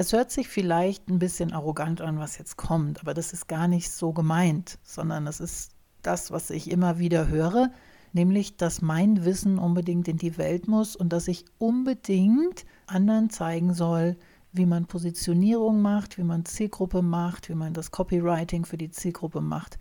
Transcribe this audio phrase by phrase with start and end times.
[0.00, 3.68] Es hört sich vielleicht ein bisschen arrogant an, was jetzt kommt, aber das ist gar
[3.68, 7.70] nicht so gemeint, sondern es ist das, was ich immer wieder höre,
[8.14, 13.74] nämlich, dass mein Wissen unbedingt in die Welt muss und dass ich unbedingt anderen zeigen
[13.74, 14.16] soll,
[14.52, 19.42] wie man Positionierung macht, wie man Zielgruppe macht, wie man das Copywriting für die Zielgruppe
[19.42, 19.78] macht,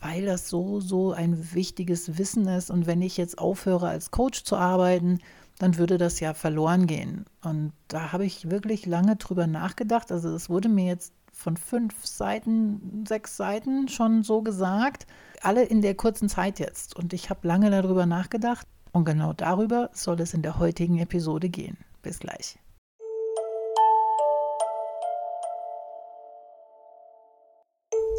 [0.00, 2.70] weil das so, so ein wichtiges Wissen ist.
[2.70, 5.18] Und wenn ich jetzt aufhöre, als Coach zu arbeiten,
[5.60, 7.26] dann würde das ja verloren gehen.
[7.44, 10.10] Und da habe ich wirklich lange drüber nachgedacht.
[10.10, 15.06] Also es wurde mir jetzt von fünf Seiten, sechs Seiten schon so gesagt.
[15.42, 16.96] Alle in der kurzen Zeit jetzt.
[16.96, 18.66] Und ich habe lange darüber nachgedacht.
[18.92, 21.76] Und genau darüber soll es in der heutigen Episode gehen.
[22.00, 22.58] Bis gleich.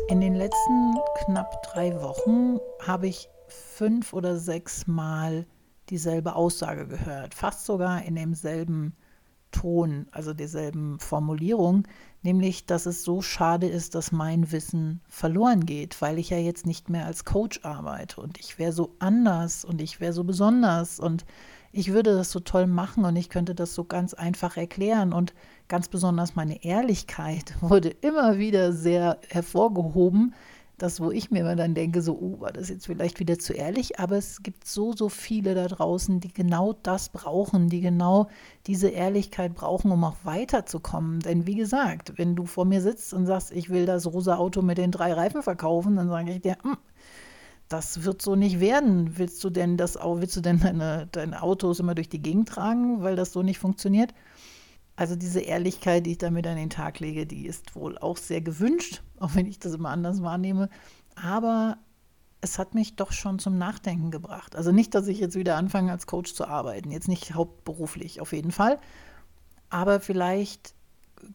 [0.10, 0.94] In den letzten
[1.26, 5.48] knapp drei Wochen habe ich fünf oder sechs Mal
[5.92, 8.94] dieselbe Aussage gehört, fast sogar in demselben
[9.52, 11.86] Ton, also derselben Formulierung,
[12.24, 16.66] nämlich, dass es so schade ist, dass mein Wissen verloren geht, weil ich ja jetzt
[16.66, 21.02] nicht mehr als Coach arbeite und ich wäre so anders und ich wäre so besonders
[21.02, 21.26] und
[21.74, 25.14] ich würde das so toll machen und ich könnte das so ganz einfach erklären.
[25.14, 25.34] Und
[25.68, 30.34] ganz besonders meine Ehrlichkeit wurde immer wieder sehr hervorgehoben,
[30.82, 34.00] das, wo ich mir dann denke, so, oh, war das jetzt vielleicht wieder zu ehrlich,
[34.00, 38.28] aber es gibt so, so viele da draußen, die genau das brauchen, die genau
[38.68, 41.20] diese Ehrlichkeit brauchen, um auch weiterzukommen.
[41.20, 44.62] Denn wie gesagt, wenn du vor mir sitzt und sagst, ich will das rosa Auto
[44.62, 46.78] mit den drei Reifen verkaufen, dann sage ich dir, hm,
[47.70, 49.18] das wird so nicht werden.
[49.18, 53.02] Willst du denn das willst du denn deine, deine Autos immer durch die Gegend tragen,
[53.02, 54.14] weil das so nicht funktioniert?
[54.96, 58.42] Also diese Ehrlichkeit, die ich damit an den Tag lege, die ist wohl auch sehr
[58.42, 60.70] gewünscht, auch wenn ich das immer anders wahrnehme.
[61.16, 61.78] Aber
[62.42, 64.56] es hat mich doch schon zum Nachdenken gebracht.
[64.56, 68.34] Also nicht, dass ich jetzt wieder anfange, als Coach zu arbeiten, jetzt nicht hauptberuflich auf
[68.34, 68.80] jeden Fall,
[69.70, 70.76] aber vielleicht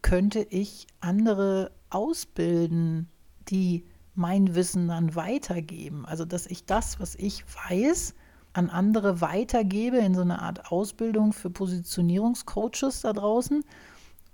[0.03, 3.09] könnte ich andere ausbilden,
[3.49, 6.05] die mein Wissen dann weitergeben.
[6.07, 8.15] Also dass ich das, was ich weiß,
[8.57, 13.65] an andere weitergebe in so eine Art Ausbildung für Positionierungscoaches da draußen,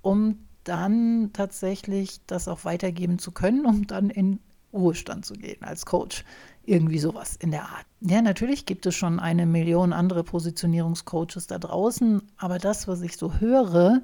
[0.01, 4.39] um dann tatsächlich das auch weitergeben zu können, um dann in
[4.73, 6.25] Ruhestand zu gehen als Coach.
[6.65, 7.85] Irgendwie sowas in der Art.
[8.01, 13.17] Ja, natürlich gibt es schon eine Million andere Positionierungscoaches da draußen, aber das, was ich
[13.17, 14.03] so höre,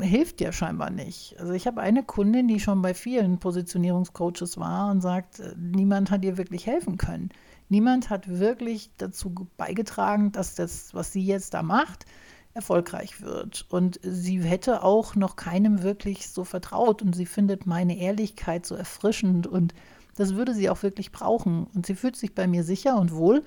[0.00, 1.36] hilft ja scheinbar nicht.
[1.38, 6.10] Also ich habe eine Kundin, die schon bei vielen Positionierungscoaches war und sagt, äh, niemand
[6.10, 7.30] hat ihr wirklich helfen können.
[7.68, 12.06] Niemand hat wirklich dazu beigetragen, dass das, was sie jetzt da macht,
[12.54, 13.66] erfolgreich wird.
[13.70, 17.02] Und sie hätte auch noch keinem wirklich so vertraut.
[17.02, 19.46] Und sie findet meine Ehrlichkeit so erfrischend.
[19.46, 19.74] Und
[20.16, 21.66] das würde sie auch wirklich brauchen.
[21.74, 23.42] Und sie fühlt sich bei mir sicher und wohl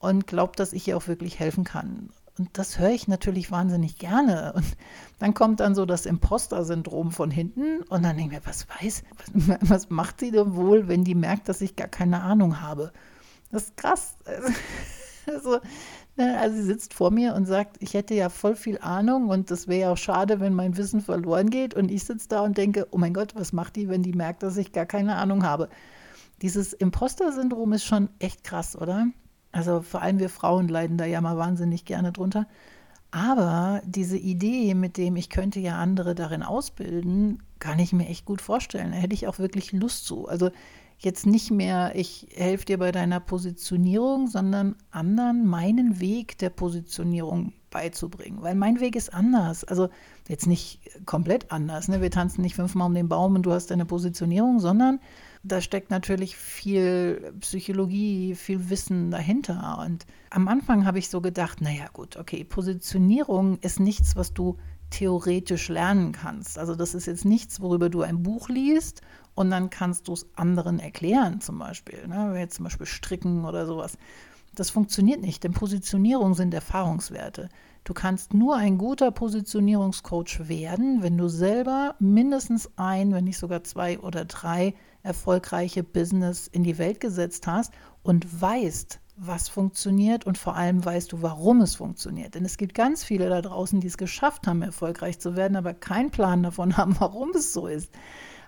[0.00, 2.10] und glaubt, dass ich ihr auch wirklich helfen kann.
[2.38, 4.52] Und das höre ich natürlich wahnsinnig gerne.
[4.54, 4.76] Und
[5.18, 7.82] dann kommt dann so das Imposter-Syndrom von hinten.
[7.88, 11.14] Und dann denke ich mir, was weiß, was, was macht sie denn wohl, wenn die
[11.14, 12.92] merkt, dass ich gar keine Ahnung habe?
[13.50, 14.16] Das ist krass.
[15.30, 15.58] Also,
[16.16, 19.50] ne, also sie sitzt vor mir und sagt, ich hätte ja voll viel Ahnung und
[19.50, 21.74] das wäre ja auch schade, wenn mein Wissen verloren geht.
[21.74, 24.42] Und ich sitze da und denke, oh mein Gott, was macht die, wenn die merkt,
[24.42, 25.68] dass ich gar keine Ahnung habe?
[26.40, 29.08] Dieses Imposter-Syndrom ist schon echt krass, oder?
[29.58, 32.46] Also vor allem wir Frauen leiden da ja mal wahnsinnig gerne drunter.
[33.10, 38.24] Aber diese Idee, mit dem ich könnte ja andere darin ausbilden, kann ich mir echt
[38.24, 38.92] gut vorstellen.
[38.92, 40.28] Da hätte ich auch wirklich Lust zu.
[40.28, 40.50] Also
[40.98, 47.52] jetzt nicht mehr, ich helfe dir bei deiner Positionierung, sondern anderen meinen Weg der Positionierung
[47.70, 48.40] beizubringen.
[48.42, 49.64] Weil mein Weg ist anders.
[49.64, 49.88] Also
[50.28, 51.88] jetzt nicht komplett anders.
[51.88, 52.00] Ne?
[52.00, 55.00] Wir tanzen nicht fünfmal um den Baum und du hast deine Positionierung, sondern
[55.42, 59.78] da steckt natürlich viel Psychologie, viel Wissen dahinter.
[59.84, 64.56] Und am Anfang habe ich so gedacht, naja gut, okay, Positionierung ist nichts, was du
[64.90, 66.58] theoretisch lernen kannst.
[66.58, 69.02] Also das ist jetzt nichts, worüber du ein Buch liest
[69.34, 72.06] und dann kannst du es anderen erklären, zum Beispiel.
[72.08, 72.38] Ne?
[72.38, 73.98] Jetzt zum Beispiel stricken oder sowas.
[74.54, 77.48] Das funktioniert nicht, denn Positionierung sind Erfahrungswerte.
[77.84, 83.62] Du kannst nur ein guter Positionierungscoach werden, wenn du selber mindestens ein, wenn nicht sogar
[83.62, 87.72] zwei oder drei erfolgreiche Business in die Welt gesetzt hast
[88.02, 92.34] und weißt, was funktioniert und vor allem weißt du, warum es funktioniert.
[92.34, 95.74] Denn es gibt ganz viele da draußen, die es geschafft haben, erfolgreich zu werden, aber
[95.74, 97.90] keinen Plan davon haben, warum es so ist.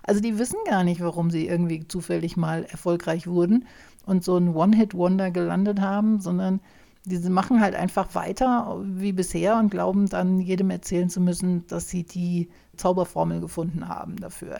[0.03, 3.67] Also die wissen gar nicht, warum sie irgendwie zufällig mal erfolgreich wurden
[4.05, 6.59] und so ein One-Hit-Wonder gelandet haben, sondern
[7.05, 11.89] diese machen halt einfach weiter wie bisher und glauben dann jedem erzählen zu müssen, dass
[11.89, 14.59] sie die Zauberformel gefunden haben dafür.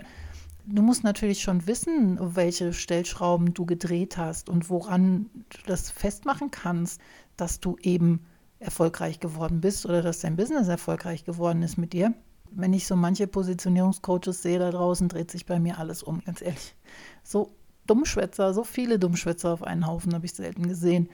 [0.73, 6.50] Du musst natürlich schon wissen, welche Stellschrauben du gedreht hast und woran du das festmachen
[6.50, 7.01] kannst,
[7.35, 8.25] dass du eben
[8.59, 12.13] erfolgreich geworden bist oder dass dein Business erfolgreich geworden ist mit dir.
[12.51, 16.41] wenn ich so manche Positionierungscoaches sehe da draußen, dreht sich bei mir alles um, ganz
[16.41, 16.75] ehrlich.
[17.23, 17.53] So
[17.88, 21.09] Dummschwätzer, so viele Dummschwätzer auf einen Haufen habe ich selten gesehen,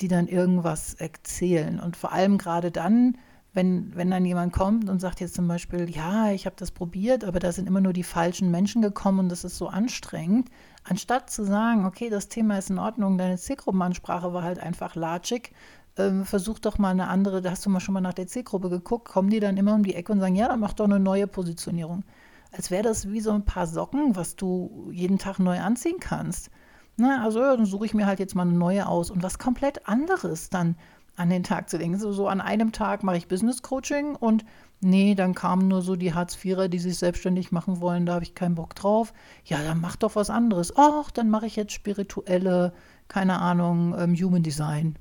[0.00, 1.78] die dann irgendwas erzählen.
[1.80, 3.18] Und vor allem gerade dann,
[3.58, 7.24] wenn, wenn dann jemand kommt und sagt jetzt zum Beispiel, ja, ich habe das probiert,
[7.24, 10.48] aber da sind immer nur die falschen Menschen gekommen und das ist so anstrengend,
[10.84, 15.50] anstatt zu sagen, okay, das Thema ist in Ordnung, deine Zielgruppenansprache war halt einfach latschig,
[15.96, 18.70] ähm, versuch doch mal eine andere, da hast du mal schon mal nach der Zielgruppe
[18.70, 21.00] geguckt, kommen die dann immer um die Ecke und sagen, ja, dann mach doch eine
[21.00, 22.04] neue Positionierung.
[22.52, 26.50] Als wäre das wie so ein paar Socken, was du jeden Tag neu anziehen kannst.
[26.96, 29.40] Na, also ja, dann suche ich mir halt jetzt mal eine neue aus und was
[29.40, 30.76] komplett anderes dann
[31.18, 31.98] an den Tag zu legen.
[31.98, 34.44] So, so an einem Tag mache ich Business Coaching und
[34.80, 38.34] nee, dann kamen nur so die Hartz-IVer, die sich selbstständig machen wollen, da habe ich
[38.34, 39.12] keinen Bock drauf.
[39.44, 40.72] Ja, dann mach doch was anderes.
[40.76, 42.72] Ach, dann mache ich jetzt spirituelle,
[43.08, 44.96] keine Ahnung, ähm, Human Design.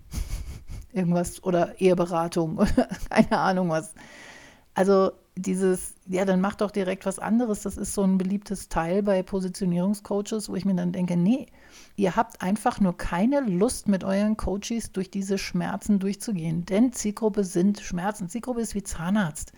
[0.92, 3.94] Irgendwas oder Eheberatung oder keine Ahnung was.
[4.74, 7.62] Also dieses, ja, dann mach doch direkt was anderes.
[7.62, 11.48] Das ist so ein beliebtes Teil bei Positionierungscoaches, wo ich mir dann denke, nee,
[11.96, 16.66] ihr habt einfach nur keine Lust, mit euren Coaches durch diese Schmerzen durchzugehen.
[16.66, 18.30] Denn Zielgruppe sind Schmerzen.
[18.30, 19.54] Zielgruppe ist wie Zahnarzt.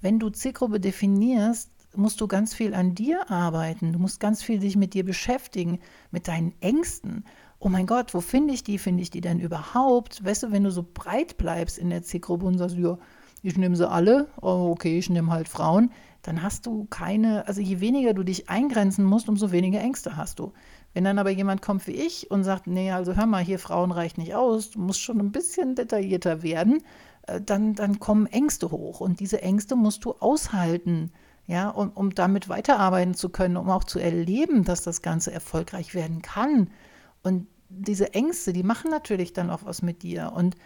[0.00, 3.92] Wenn du Zielgruppe definierst, musst du ganz viel an dir arbeiten.
[3.92, 5.78] Du musst ganz viel dich mit dir beschäftigen,
[6.10, 7.24] mit deinen Ängsten.
[7.58, 8.78] Oh mein Gott, wo finde ich die?
[8.78, 10.24] Finde ich die denn überhaupt?
[10.24, 12.98] Weißt du, wenn du so breit bleibst in der Zielgruppe und sagst, ja,
[13.42, 15.90] ich nehme sie alle, oh, okay, ich nehme halt Frauen,
[16.22, 20.38] dann hast du keine, also je weniger du dich eingrenzen musst, umso weniger Ängste hast
[20.38, 20.52] du.
[20.94, 23.90] Wenn dann aber jemand kommt wie ich und sagt, nee, also hör mal, hier Frauen
[23.90, 26.82] reicht nicht aus, du musst schon ein bisschen detaillierter werden,
[27.26, 31.10] äh, dann, dann kommen Ängste hoch und diese Ängste musst du aushalten,
[31.46, 35.94] ja, um, um damit weiterarbeiten zu können, um auch zu erleben, dass das Ganze erfolgreich
[35.94, 36.70] werden kann.
[37.24, 40.56] Und diese Ängste, die machen natürlich dann auch was mit dir und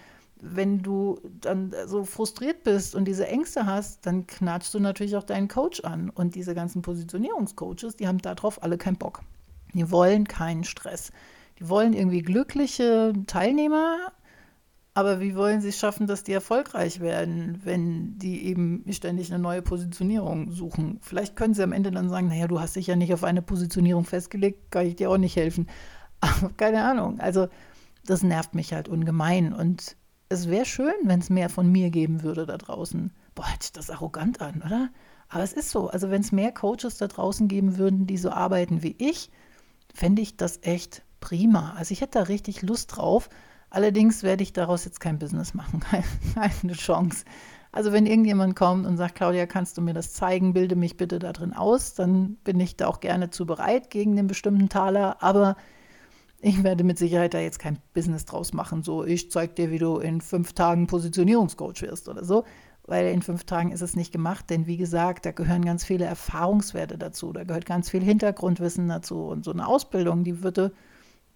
[0.41, 5.25] wenn du dann so frustriert bist und diese Ängste hast, dann knatschst du natürlich auch
[5.25, 6.11] deinen Coach an.
[6.11, 9.23] Und diese ganzen Positionierungscoaches, die haben darauf alle keinen Bock.
[9.73, 11.11] Die wollen keinen Stress.
[11.59, 14.13] Die wollen irgendwie glückliche Teilnehmer,
[14.97, 19.43] aber wie wollen sie es schaffen, dass die erfolgreich werden, wenn die eben ständig eine
[19.43, 21.01] neue Positionierung suchen?
[21.03, 23.43] Vielleicht können sie am Ende dann sagen, naja, du hast dich ja nicht auf eine
[23.43, 25.69] Positionierung festgelegt, kann ich dir auch nicht helfen.
[26.21, 27.21] Aber keine Ahnung.
[27.21, 27.49] Also
[28.07, 29.53] das nervt mich halt ungemein.
[29.53, 29.97] Und
[30.29, 33.13] es wäre schön, wenn es mehr von mir geben würde da draußen.
[33.35, 34.91] Boah, hört sich das arrogant an, oder?
[35.29, 35.89] Aber es ist so.
[35.89, 39.31] Also wenn es mehr Coaches da draußen geben würden, die so arbeiten wie ich,
[39.95, 41.75] fände ich das echt prima.
[41.77, 43.29] Also ich hätte da richtig Lust drauf.
[43.71, 45.81] Allerdings werde ich daraus jetzt kein Business machen.
[46.35, 47.25] Keine Chance.
[47.73, 51.19] Also wenn irgendjemand kommt und sagt, Claudia, kannst du mir das zeigen, bilde mich bitte
[51.19, 55.23] da drin aus, dann bin ich da auch gerne zu bereit gegen den bestimmten Taler.
[55.23, 55.57] Aber
[56.47, 59.81] ich werde mit Sicherheit da jetzt kein Business draus machen, so ich zeige dir, wie
[59.81, 62.45] du in fünf Tagen Positionierungscoach wirst oder so,
[62.85, 66.05] weil in fünf Tagen ist es nicht gemacht, denn wie gesagt, da gehören ganz viele
[66.05, 70.73] Erfahrungswerte dazu, da gehört ganz viel Hintergrundwissen dazu und so eine Ausbildung, die würde,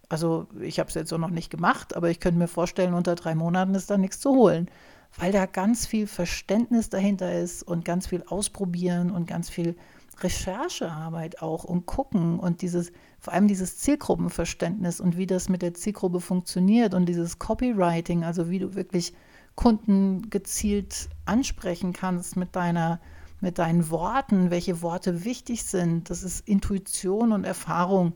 [0.07, 3.15] also ich habe es jetzt so noch nicht gemacht, aber ich könnte mir vorstellen, unter
[3.15, 4.71] drei Monaten ist da nichts zu holen,
[5.17, 9.75] weil da ganz viel Verständnis dahinter ist und ganz viel ausprobieren und ganz viel
[10.21, 15.73] Recherchearbeit auch und gucken und dieses, vor allem dieses Zielgruppenverständnis und wie das mit der
[15.73, 19.13] Zielgruppe funktioniert und dieses Copywriting, also wie du wirklich
[19.55, 22.99] Kunden gezielt ansprechen kannst mit deiner
[23.43, 26.11] mit deinen Worten, welche Worte wichtig sind.
[26.11, 28.13] Das ist Intuition und Erfahrung.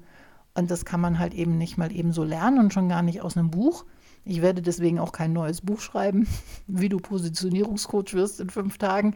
[0.54, 3.22] Und das kann man halt eben nicht mal eben so lernen und schon gar nicht
[3.22, 3.86] aus einem Buch.
[4.24, 6.28] Ich werde deswegen auch kein neues Buch schreiben,
[6.68, 9.16] wie du Positionierungscoach wirst in fünf Tagen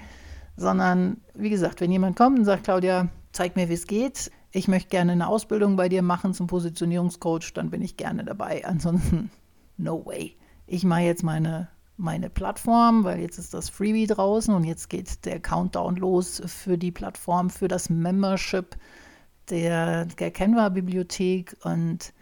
[0.59, 4.67] sondern wie gesagt, wenn jemand kommt und sagt, Claudia, zeig mir, wie es geht, ich
[4.67, 8.65] möchte gerne eine Ausbildung bei dir machen zum Positionierungscoach, dann bin ich gerne dabei.
[8.65, 9.29] Ansonsten,
[9.77, 10.35] no way.
[10.65, 15.25] Ich mache jetzt meine, meine Plattform, weil jetzt ist das Freebie draußen und jetzt geht
[15.25, 18.77] der Countdown los für die Plattform, für das Membership
[19.49, 22.13] der, der Canva-Bibliothek und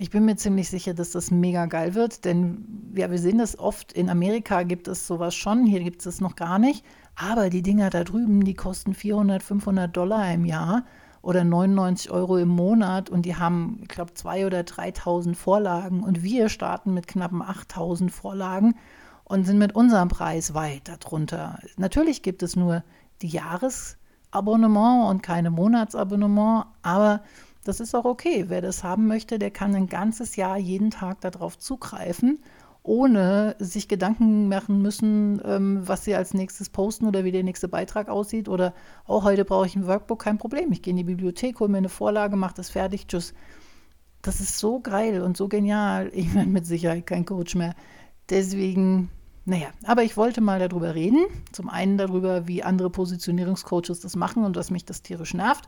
[0.00, 3.58] ich bin mir ziemlich sicher, dass das mega geil wird, denn ja, wir sehen das
[3.58, 3.92] oft.
[3.92, 6.86] In Amerika gibt es sowas schon, hier gibt es es noch gar nicht.
[7.16, 10.86] Aber die Dinger da drüben, die kosten 400, 500 Dollar im Jahr
[11.22, 16.22] oder 99 Euro im Monat und die haben, ich glaube, 2.000 oder 3.000 Vorlagen und
[16.22, 18.74] wir starten mit knappen 8.000 Vorlagen
[19.24, 21.58] und sind mit unserem Preis weit darunter.
[21.76, 22.82] Natürlich gibt es nur
[23.22, 27.22] die Jahresabonnement und keine Monatsabonnement, aber
[27.64, 28.46] das ist auch okay.
[28.48, 32.38] Wer das haben möchte, der kann ein ganzes Jahr jeden Tag darauf zugreifen
[32.82, 37.68] ohne sich Gedanken machen müssen, ähm, was sie als nächstes posten oder wie der nächste
[37.68, 38.74] Beitrag aussieht oder
[39.06, 40.72] oh, heute brauche ich ein Workbook, kein Problem.
[40.72, 43.34] Ich gehe in die Bibliothek, hole mir eine Vorlage, mache das fertig, tschüss.
[44.22, 46.10] Das ist so geil und so genial.
[46.14, 47.74] Ich bin mit Sicherheit kein Coach mehr.
[48.28, 49.10] Deswegen,
[49.46, 51.26] Naja, aber ich wollte mal darüber reden.
[51.52, 55.66] Zum einen darüber, wie andere Positionierungscoaches das machen und dass mich das tierisch nervt.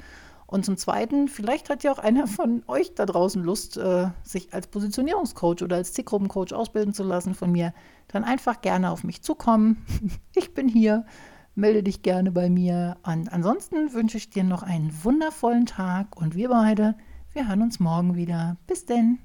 [0.53, 4.53] Und zum Zweiten, vielleicht hat ja auch einer von euch da draußen Lust, äh, sich
[4.53, 7.73] als Positionierungscoach oder als Zielgruppencoach ausbilden zu lassen von mir.
[8.09, 9.87] Dann einfach gerne auf mich zukommen.
[10.35, 11.07] Ich bin hier.
[11.55, 12.99] Melde dich gerne bei mir.
[13.03, 16.97] Und ansonsten wünsche ich dir noch einen wundervollen Tag und wir beide,
[17.33, 18.59] wir hören uns morgen wieder.
[18.67, 19.21] Bis denn.